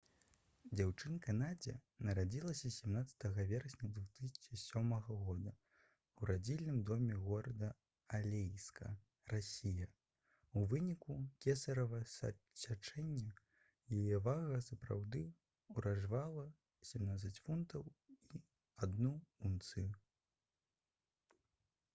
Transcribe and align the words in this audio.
дзяўчынка 0.77 1.33
надзя 1.39 1.73
нарадзілася 2.07 2.69
17 2.75 3.25
верасня 3.49 3.89
2007 3.97 4.93
года 5.17 5.51
ў 5.51 6.29
радзільным 6.29 6.79
доме 6.91 7.17
горада 7.25 7.69
алейска 8.19 8.89
расія 9.33 9.89
у 10.61 10.63
выніку 10.71 11.19
кесарава 11.45 12.01
сячэння. 12.15 13.29
яе 13.99 14.21
вага 14.29 14.59
сапраўды 14.69 15.23
ўражвала— 15.75 16.47
17 16.93 17.43
фунтаў 17.49 17.85
і 18.15 18.43
1 18.91 19.13
унцыя 19.51 19.95